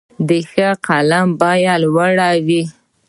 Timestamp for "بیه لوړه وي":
1.41-2.63